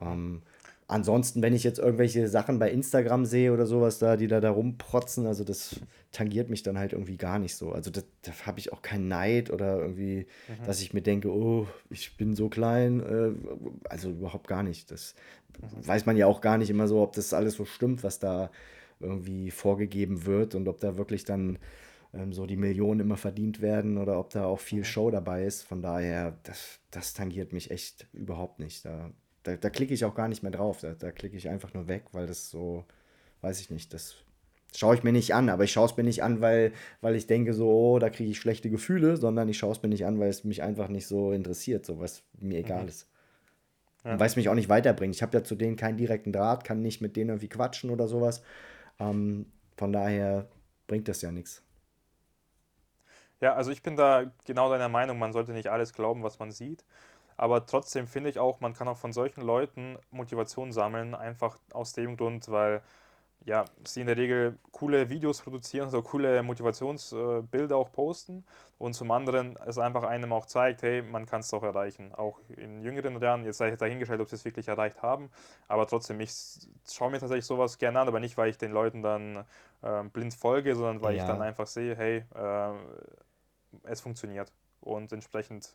[0.00, 0.42] Ähm,
[0.88, 4.50] ansonsten, wenn ich jetzt irgendwelche Sachen bei Instagram sehe oder sowas da, die da, da
[4.50, 5.80] rumprotzen, also das
[6.12, 7.72] tangiert mich dann halt irgendwie gar nicht so.
[7.72, 10.64] Also da, da habe ich auch keinen Neid oder irgendwie, mhm.
[10.66, 13.00] dass ich mir denke, oh, ich bin so klein.
[13.00, 14.90] Äh, also überhaupt gar nicht.
[14.90, 15.14] Das
[15.60, 15.86] mhm.
[15.86, 18.50] weiß man ja auch gar nicht immer so, ob das alles so stimmt, was da
[19.00, 21.58] irgendwie vorgegeben wird und ob da wirklich dann
[22.14, 24.84] ähm, so die Millionen immer verdient werden oder ob da auch viel mhm.
[24.84, 25.62] Show dabei ist.
[25.62, 28.84] Von daher, das, das tangiert mich echt überhaupt nicht.
[28.84, 29.10] Da
[29.42, 30.80] da, da klicke ich auch gar nicht mehr drauf.
[30.80, 32.84] Da, da klicke ich einfach nur weg, weil das so,
[33.40, 34.16] weiß ich nicht, das
[34.74, 35.48] schaue ich mir nicht an.
[35.48, 38.30] Aber ich schaue es mir nicht an, weil, weil ich denke so, oh, da kriege
[38.30, 41.06] ich schlechte Gefühle, sondern ich schaue es mir nicht an, weil es mich einfach nicht
[41.06, 42.88] so interessiert, so was mir egal mhm.
[42.88, 43.08] ist.
[44.04, 44.18] Ja.
[44.18, 45.14] Weil es mich auch nicht weiterbringt.
[45.14, 48.08] Ich habe ja zu denen keinen direkten Draht, kann nicht mit denen irgendwie quatschen oder
[48.08, 48.42] sowas.
[48.98, 50.48] Ähm, von daher
[50.88, 51.62] bringt das ja nichts.
[53.40, 56.52] Ja, also ich bin da genau deiner Meinung, man sollte nicht alles glauben, was man
[56.52, 56.84] sieht.
[57.42, 61.92] Aber trotzdem finde ich auch, man kann auch von solchen Leuten Motivation sammeln, einfach aus
[61.92, 62.82] dem Grund, weil
[63.44, 68.44] ja, sie in der Regel coole Videos produzieren, so coole Motivationsbilder auch posten
[68.78, 72.14] und zum anderen es einfach einem auch zeigt, hey, man kann es doch erreichen.
[72.14, 75.28] Auch in jüngeren Jahren, jetzt sei dahingestellt, ob sie es wirklich erreicht haben,
[75.66, 76.32] aber trotzdem, ich
[76.88, 79.44] schaue mir tatsächlich sowas gerne an, aber nicht, weil ich den Leuten dann
[79.82, 81.24] äh, blind folge, sondern weil ja.
[81.24, 82.72] ich dann einfach sehe, hey, äh,
[83.82, 85.74] es funktioniert und entsprechend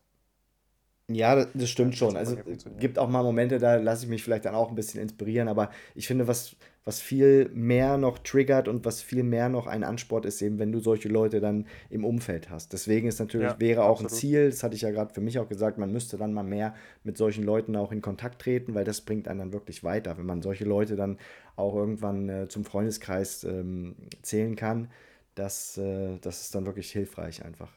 [1.10, 2.18] ja, das stimmt schon.
[2.18, 2.38] Also
[2.80, 5.70] gibt auch mal Momente, da lasse ich mich vielleicht dann auch ein bisschen inspirieren, aber
[5.96, 10.26] ich finde, was, was viel mehr noch triggert und was viel mehr noch ein Ansport
[10.26, 12.74] ist, eben wenn du solche Leute dann im Umfeld hast.
[12.74, 14.12] Deswegen ist natürlich, ja, wäre auch absolut.
[14.12, 16.44] ein Ziel, das hatte ich ja gerade für mich auch gesagt, man müsste dann mal
[16.44, 20.18] mehr mit solchen Leuten auch in Kontakt treten, weil das bringt einen dann wirklich weiter.
[20.18, 21.20] Wenn man solche Leute dann
[21.56, 24.90] auch irgendwann äh, zum Freundeskreis ähm, zählen kann,
[25.36, 27.72] das, äh, das ist dann wirklich hilfreich einfach.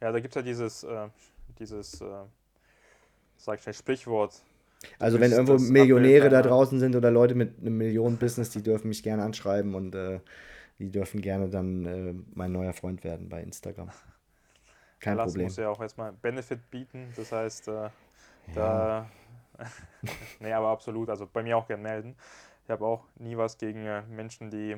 [0.00, 1.08] Ja, da gibt es ja dieses äh,
[1.58, 2.24] dieses, äh,
[3.36, 4.42] sag ich schnell, Sprichwort.
[4.98, 9.02] Also wenn irgendwo Millionäre da draußen sind oder Leute mit einem Millionen-Business, die dürfen mich
[9.02, 10.20] gerne anschreiben und äh,
[10.78, 13.90] die dürfen gerne dann äh, mein neuer Freund werden bei Instagram.
[15.00, 15.46] Kein ja, Problem.
[15.46, 17.90] muss ja auch erstmal Benefit bieten, das heißt, äh, ja.
[18.54, 19.10] da.
[20.40, 22.16] nee, aber absolut, also bei mir auch gerne melden.
[22.64, 24.76] Ich habe auch nie was gegen äh, Menschen, die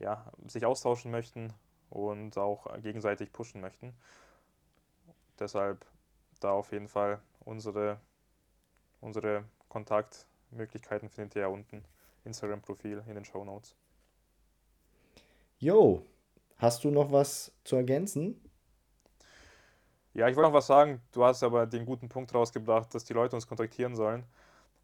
[0.00, 1.52] ja, sich austauschen möchten
[1.90, 3.92] und auch gegenseitig pushen möchten.
[5.38, 5.84] Deshalb
[6.40, 8.00] da auf jeden Fall unsere,
[9.00, 11.84] unsere Kontaktmöglichkeiten findet ihr ja unten.
[12.24, 13.74] Instagram-Profil in den Show Notes.
[15.58, 16.04] Jo,
[16.58, 18.40] hast du noch was zu ergänzen?
[20.14, 21.00] Ja, ich wollte noch was sagen.
[21.12, 24.24] Du hast aber den guten Punkt rausgebracht, dass die Leute uns kontaktieren sollen.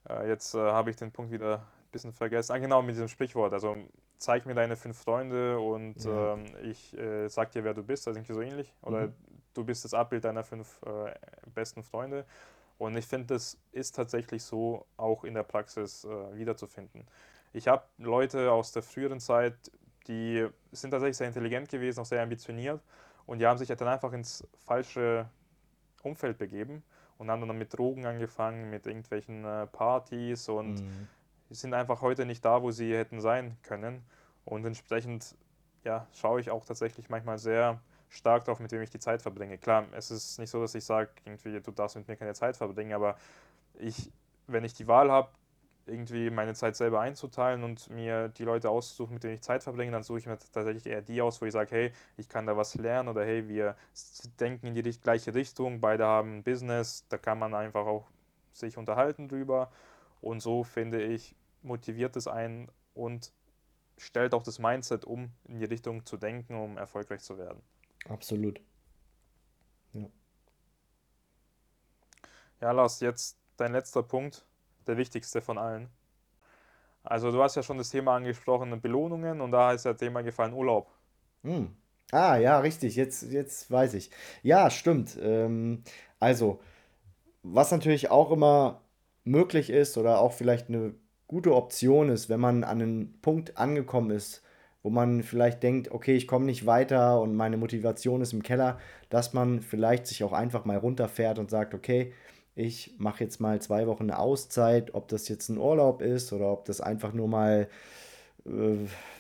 [0.09, 2.53] Äh, jetzt äh, habe ich den Punkt wieder ein bisschen vergessen.
[2.53, 3.53] Ah, genau, mit diesem Sprichwort.
[3.53, 3.77] Also
[4.19, 6.35] zeig mir deine fünf Freunde und ja.
[6.35, 8.07] ähm, ich äh, sag dir, wer du bist.
[8.07, 8.73] Also irgendwie so ähnlich.
[8.83, 9.15] Oder mhm
[9.55, 11.15] du bist das Abbild deiner fünf äh,
[11.55, 12.25] besten Freunde.
[12.77, 17.07] Und ich finde, das ist tatsächlich so auch in der Praxis äh, wiederzufinden.
[17.53, 19.55] Ich habe Leute aus der früheren Zeit,
[20.09, 22.83] die sind tatsächlich sehr intelligent gewesen, auch sehr ambitioniert
[23.27, 25.29] und die haben sich dann einfach ins falsche
[26.03, 26.83] Umfeld begeben
[27.17, 31.09] und haben dann mit Drogen angefangen, mit irgendwelchen äh, Partys und mhm.
[31.51, 34.05] sind einfach heute nicht da, wo sie hätten sein können.
[34.45, 35.37] Und entsprechend
[35.85, 37.81] ja, schaue ich auch tatsächlich manchmal sehr
[38.15, 39.59] stark darauf, mit wem ich die Zeit verbringe.
[39.59, 42.57] Klar, es ist nicht so, dass ich sage, irgendwie, du darfst mit mir keine Zeit
[42.57, 43.17] verbringen, aber
[43.75, 44.11] ich,
[44.47, 45.29] wenn ich die Wahl habe,
[45.87, 49.93] irgendwie meine Zeit selber einzuteilen und mir die Leute auszusuchen, mit denen ich Zeit verbringe,
[49.93, 52.57] dann suche ich mir tatsächlich eher die aus, wo ich sage, hey, ich kann da
[52.57, 53.77] was lernen oder hey, wir
[54.41, 58.07] denken in die gleiche Richtung, beide haben ein Business, da kann man einfach auch
[58.53, 59.71] sich unterhalten drüber
[60.23, 63.33] und so finde ich, motiviert es einen und
[63.99, 67.61] stellt auch das Mindset um, in die Richtung zu denken, um erfolgreich zu werden.
[68.09, 68.61] Absolut.
[69.93, 70.07] Ja.
[72.61, 74.45] Ja, Lars, jetzt dein letzter Punkt,
[74.87, 75.89] der wichtigste von allen.
[77.03, 80.55] Also du hast ja schon das Thema angesprochen, Belohnungen und da ist ja Thema gefallen
[80.55, 80.91] Urlaub.
[81.43, 81.77] Hm.
[82.13, 84.11] Ah, ja, richtig, jetzt, jetzt weiß ich.
[84.43, 85.19] Ja, stimmt.
[85.21, 85.83] Ähm,
[86.21, 86.61] also,
[87.43, 88.83] was natürlich auch immer
[89.25, 90.95] möglich ist oder auch vielleicht eine
[91.27, 94.44] gute Option ist, wenn man an einen Punkt angekommen ist,
[94.85, 98.79] wo man vielleicht denkt, okay, ich komme nicht weiter und meine Motivation ist im Keller,
[99.09, 102.13] dass man vielleicht sich auch einfach mal runterfährt und sagt, okay,
[102.55, 106.53] ich mache jetzt mal zwei Wochen eine Auszeit, ob das jetzt ein Urlaub ist oder
[106.53, 107.67] ob das einfach nur mal
[108.45, 108.51] äh,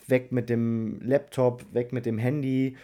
[0.06, 2.76] weg mit dem Laptop, weg mit dem Handy.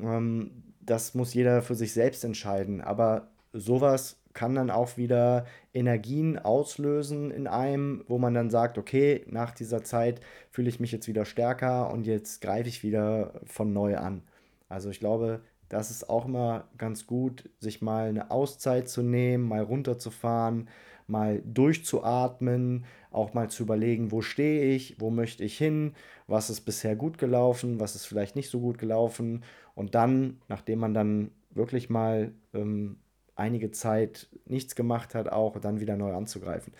[0.00, 2.80] Ähm, das muss jeder für sich selbst entscheiden.
[2.80, 9.24] Aber sowas kann dann auch wieder Energien auslösen in einem, wo man dann sagt, okay,
[9.28, 10.20] nach dieser Zeit
[10.50, 14.22] fühle ich mich jetzt wieder stärker und jetzt greife ich wieder von neu an.
[14.68, 19.48] Also ich glaube, das ist auch immer ganz gut, sich mal eine Auszeit zu nehmen,
[19.48, 20.68] mal runterzufahren,
[21.06, 25.94] mal durchzuatmen, auch mal zu überlegen, wo stehe ich, wo möchte ich hin,
[26.26, 29.44] was ist bisher gut gelaufen, was ist vielleicht nicht so gut gelaufen
[29.74, 32.96] und dann, nachdem man dann wirklich mal ähm,
[33.36, 36.72] einige Zeit nichts gemacht hat, auch dann wieder neu anzugreifen.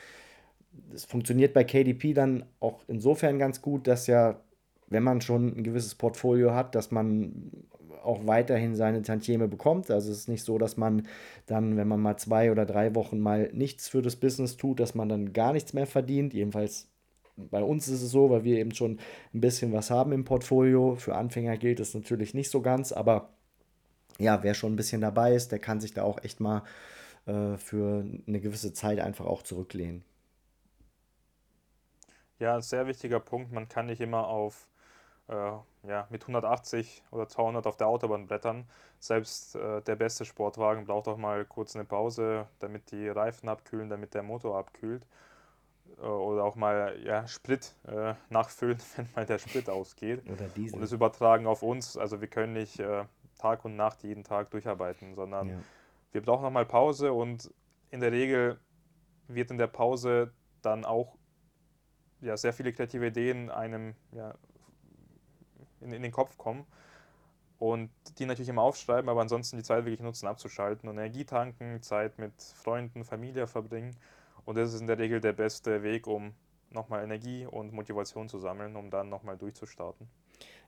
[0.90, 4.40] Das funktioniert bei KDP dann auch insofern ganz gut, dass ja,
[4.88, 7.50] wenn man schon ein gewisses Portfolio hat, dass man
[8.02, 9.90] auch weiterhin seine Tantieme bekommt.
[9.90, 11.06] Also es ist nicht so, dass man
[11.46, 14.94] dann, wenn man mal zwei oder drei Wochen mal nichts für das Business tut, dass
[14.94, 16.34] man dann gar nichts mehr verdient.
[16.34, 16.88] Jedenfalls
[17.36, 18.98] bei uns ist es so, weil wir eben schon
[19.32, 20.94] ein bisschen was haben im Portfolio.
[20.96, 23.33] Für Anfänger gilt es natürlich nicht so ganz, aber
[24.18, 26.62] ja, wer schon ein bisschen dabei ist, der kann sich da auch echt mal
[27.26, 30.04] äh, für eine gewisse Zeit einfach auch zurücklehnen.
[32.38, 33.52] Ja, ein sehr wichtiger Punkt.
[33.52, 34.66] Man kann nicht immer auf
[35.28, 35.52] äh,
[35.88, 38.66] ja, mit 180 oder 200 auf der Autobahn brettern.
[38.98, 43.88] Selbst äh, der beste Sportwagen braucht auch mal kurz eine Pause, damit die Reifen abkühlen,
[43.88, 45.06] damit der Motor abkühlt.
[45.98, 50.22] Äh, oder auch mal ja, Sprit äh, nachfüllen, wenn mal der Sprit ausgeht.
[50.30, 50.74] Oder Diesel.
[50.74, 51.96] Und das übertragen auf uns.
[51.96, 53.04] Also wir können nicht äh,
[53.38, 55.58] Tag und Nacht jeden Tag durcharbeiten, sondern ja.
[56.12, 57.52] wir brauchen nochmal Pause und
[57.90, 58.58] in der Regel
[59.28, 61.16] wird in der Pause dann auch
[62.20, 64.34] ja, sehr viele kreative Ideen einem ja,
[65.80, 66.66] in, in den Kopf kommen
[67.58, 71.82] und die natürlich immer aufschreiben, aber ansonsten die Zeit wirklich nutzen, abzuschalten und Energie tanken,
[71.82, 73.96] Zeit mit Freunden, Familie verbringen.
[74.44, 76.34] Und das ist in der Regel der beste Weg, um
[76.70, 80.08] nochmal Energie und Motivation zu sammeln, um dann nochmal durchzustarten.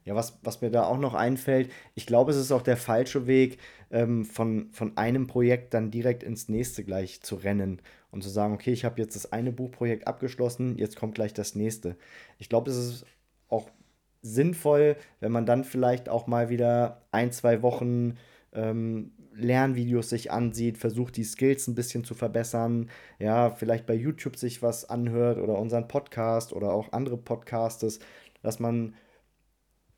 [0.06, 3.26] Ja, was, was mir da auch noch einfällt, ich glaube, es ist auch der falsche
[3.26, 3.58] Weg,
[3.90, 8.54] ähm, von, von einem Projekt dann direkt ins nächste gleich zu rennen und zu sagen,
[8.54, 11.96] okay, ich habe jetzt das eine Buchprojekt abgeschlossen, jetzt kommt gleich das nächste.
[12.38, 13.06] Ich glaube, es ist
[13.48, 13.68] auch
[14.22, 18.14] sinnvoll, wenn man dann vielleicht auch mal wieder ein, zwei Wochen
[18.52, 24.36] ähm, Lernvideos sich ansieht, versucht die Skills ein bisschen zu verbessern, ja, vielleicht bei YouTube
[24.36, 27.98] sich was anhört oder unseren Podcast oder auch andere Podcastes,
[28.42, 28.94] dass man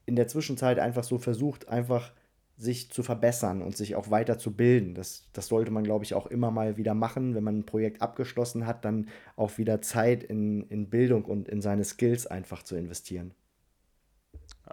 [0.08, 2.12] in der Zwischenzeit einfach so versucht, einfach
[2.56, 4.94] sich zu verbessern und sich auch weiter zu bilden.
[4.94, 7.36] Das, das sollte man, glaube ich, auch immer mal wieder machen.
[7.36, 11.62] Wenn man ein Projekt abgeschlossen hat, dann auch wieder Zeit in, in Bildung und in
[11.62, 13.32] seine Skills einfach zu investieren.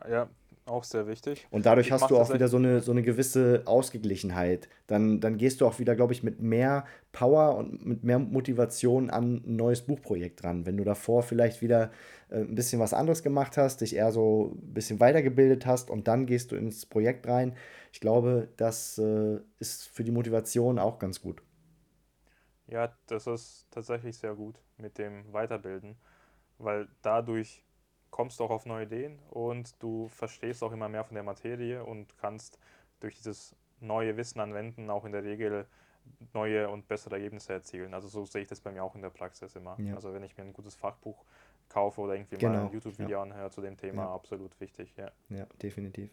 [0.09, 0.29] Ja,
[0.65, 1.47] auch sehr wichtig.
[1.51, 4.67] Und dadurch ich hast du auch wieder so eine, so eine gewisse Ausgeglichenheit.
[4.87, 9.09] Dann, dann gehst du auch wieder, glaube ich, mit mehr Power und mit mehr Motivation
[9.09, 10.65] an ein neues Buchprojekt ran.
[10.65, 11.91] Wenn du davor vielleicht wieder
[12.29, 16.07] äh, ein bisschen was anderes gemacht hast, dich eher so ein bisschen weitergebildet hast und
[16.07, 17.55] dann gehst du ins Projekt rein.
[17.93, 21.41] Ich glaube, das äh, ist für die Motivation auch ganz gut.
[22.67, 25.95] Ja, das ist tatsächlich sehr gut mit dem Weiterbilden,
[26.57, 27.64] weil dadurch
[28.15, 31.83] kommst du auch auf neue Ideen und du verstehst auch immer mehr von der Materie
[31.83, 32.57] und kannst
[33.01, 35.65] durch dieses neue Wissen anwenden auch in der Regel
[36.33, 37.93] neue und bessere Ergebnisse erzielen.
[37.93, 39.75] Also so sehe ich das bei mir auch in der Praxis immer.
[39.81, 39.95] Ja.
[39.95, 41.25] Also wenn ich mir ein gutes Fachbuch
[41.67, 43.21] kaufe oder irgendwie mal Genau, ein YouTube-Video ja.
[43.21, 44.13] anhöre zu dem Thema, Ja.
[44.13, 45.11] absolut wichtig, ja.
[45.27, 46.09] Ja, definitiv.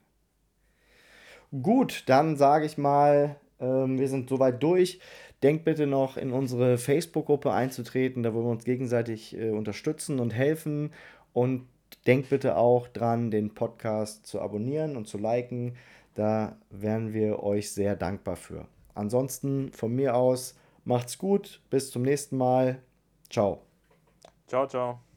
[1.63, 4.99] Gut, dann sage ich mal, ähm, wir sind soweit durch.
[5.45, 10.35] Denkt bitte noch in unsere Facebook-Gruppe einzutreten, da wo wir uns gegenseitig äh, unterstützen und
[10.35, 10.93] helfen.
[11.33, 11.69] Und
[12.07, 15.77] denkt bitte auch dran, den Podcast zu abonnieren und zu liken.
[16.15, 18.67] Da wären wir euch sehr dankbar für.
[18.95, 22.79] Ansonsten von mir aus, macht's gut, bis zum nächsten Mal.
[23.31, 23.63] Ciao.
[24.47, 25.12] Ciao, ciao.